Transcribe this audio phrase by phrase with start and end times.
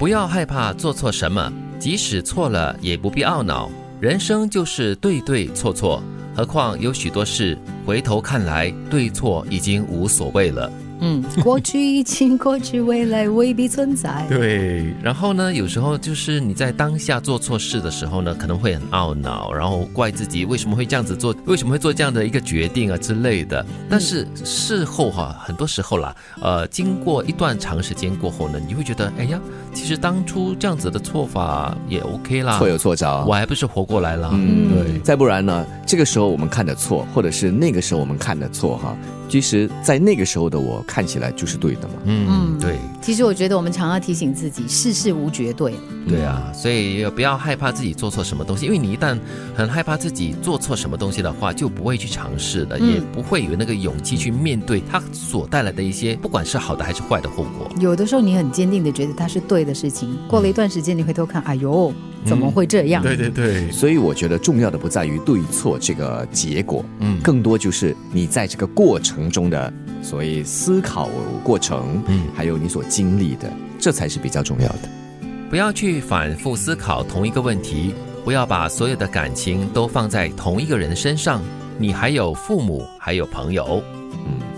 [0.00, 3.70] 不要害怕做错什么，即使错了也不必懊恼。
[4.00, 6.02] 人生就是对对错错，
[6.34, 10.72] 何况有许多事，回头看来，对错已经无所谓了。
[11.00, 14.26] 嗯，过去已经过去，未来未必存在。
[14.28, 23.64] 对，然后呢，有时候就是你在当下做错事的时候呢，可能会很懊恼，然后怪自己为什么会这样子做，为什么会做这样的一个决定啊之类的。
[23.88, 29.40] 但是事后哈，很多时候啦，呃，经过一段长时间过后呢，你会觉得，哎呀，
[29.72, 34.30] 其实当初这样子的做法也 OK 啦，错有错着，我还不是活过来了。
[34.34, 34.98] 嗯，对。
[35.00, 38.94] 再不然呢，这个时候我们看的错，或者是那个时候我们看的错，哈。
[39.28, 41.94] 其实，在那个时候的我看起来就是对的嘛。
[42.04, 42.76] 嗯，对。
[43.00, 45.74] 其实我觉得我们常要提醒自己，事事无绝对。
[46.08, 49.18] 对啊，所以也不要害怕自己做错什么东西，因为你一旦
[49.54, 57.70] 很害怕自己做错什么东西的话，就不会去尝试了，也不会有那个勇气去面对它所带来的一些，不管是好的还是坏的后果。
[57.80, 61.92] 有的时候你很坚定的觉得它是对的事情，过了一段时间你回头看，哎呦。
[62.22, 63.02] 怎么会这样？
[63.02, 71.08] 对对对，所以我觉得重要的不在于对错这个结果，嗯，更多就是你在这个过程中的所谓思考
[71.42, 74.80] 过程，嗯，还有你所经历的，这才是比较重要的。
[75.48, 81.40] 不要去反复思考同一个问题，不要把所有的感情都放在同一个人身上。
[81.78, 83.82] 你还有父母，还有朋友。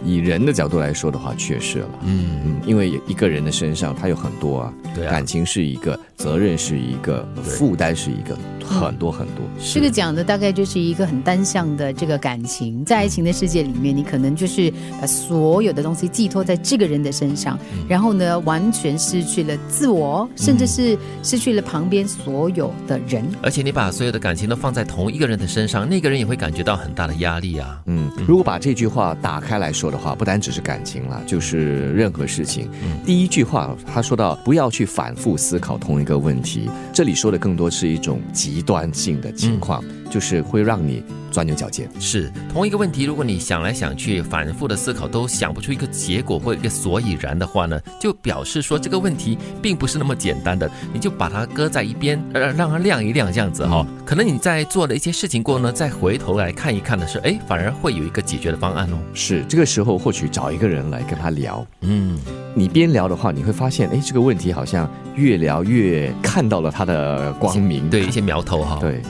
[0.05, 1.89] 嗯，以人的角度来说的话，确实了。
[2.05, 8.37] 嗯嗯，因为一个人的身上，他有很多啊，对，感情是一个，责任是一个，负担是一个。
[8.65, 9.45] 很多很多，
[9.75, 23.23] 这个讲的大概就是一个很单向的这个感情，在爱情的世界里面，你可能就是把所有的东西寄托在这个人的身上，然后呢，完全失去了自我，甚至是失去了旁边所有的人。
[23.43, 27.83] 而且你把所有的感情都放在同一个人的身上，那个人也会感觉到很大的压力啊。
[27.87, 32.71] 嗯，如果把这句话打开来说的话，不单只是感情了，就是任何事情。
[33.07, 38.61] 第一句话他说到不要去反复思考同一个问题，这里说的更多是一种极。
[38.63, 41.89] 端性的情况，就是会让你钻牛角尖。
[41.99, 50.71] 是同一个问题，如果你想来想去，反复的思考，都想不出一个结果或一个所以然的话呢，就表示说这个问题并不是那么简单的。
[50.93, 53.87] 你就把它搁在一边，呃，让它晾一晾，这样子哈。
[54.05, 58.99] 可能你在做了一些事情过呢，再回头来看一看的是，哎，反而会有一个解决的方案哦。
[59.15, 61.67] 是这个时候，或许找一个人来跟他聊。
[61.81, 62.19] 嗯，
[62.55, 68.79] 你边聊的话，你会发现，哎，这个问题好像越聊越看到了它的光明，对一些苗头哈。
[68.81, 69.01] 对，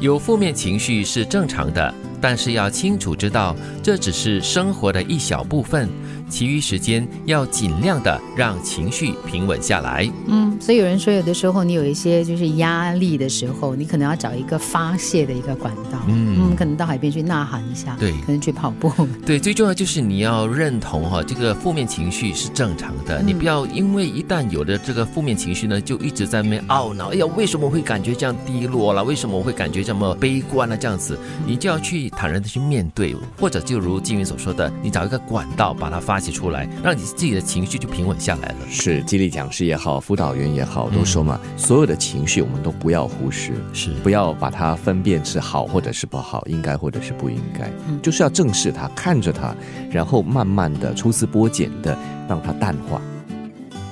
[0.00, 5.88] 有负面情绪是正常的，但是要清楚知道，这只是生活的一小部分。
[6.28, 10.10] 其余时间要尽量的让情绪平稳下来。
[10.26, 15.98] 嗯，所以有人说，有的时候你有一些就是压力的时候，你可能要找一个发泄的一个管道。
[16.06, 18.92] 嗯，可能到海边去呐喊一下，对，可能去跑步。
[19.24, 23.22] 对，最重要就是你要认同哈，这个负面情绪是正常的。
[23.22, 27.08] 你不要因为一旦有了这个负面情绪呢，就一直在那边懊恼。
[27.12, 29.02] 哎呀，为什么会感觉这样低落了？
[29.02, 30.76] 为什么我会感觉这么悲观呢？
[30.76, 36.17] 这样子，你就要去坦然的去面对，或者就如金云所说的，你找一个管道把它发。
[36.18, 38.56] 发泄出来，让你自己的情绪就平稳下来了。
[38.68, 47.70] 是激励讲师也好，辅导员也好，都说嘛，所有的情绪我们都不要忽视，是不要把它分辨是好或者是不好，应该或者是不应该，
[48.02, 49.54] 就是要正视它，看着它，
[49.92, 51.96] 然后慢慢的抽丝剥茧的
[52.28, 53.00] 让它淡化。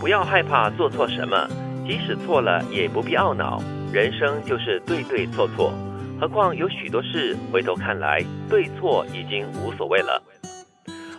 [0.01, 1.49] 不要害怕做错什么，
[1.87, 5.73] 即使错了也不必懊恼，人生就是对对错错，
[6.21, 8.21] 何况有许多事回头看来，
[8.51, 10.21] 对错已经无所谓了。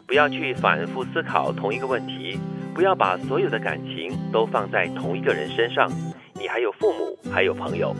[0.07, 2.39] 不要去反复思考同一个问题，
[2.73, 5.91] 不要把所有的感情都放在同一个人身上。
[6.33, 7.93] 你还有父母，还有朋友，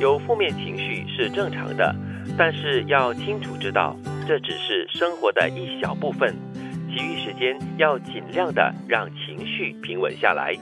[0.00, 1.94] 有负面情绪是正常的，
[2.38, 3.94] 但是要清楚知道，
[4.26, 6.34] 这只是生活的一小部分。
[6.88, 10.54] 其余时间要尽量的让情绪平稳下来。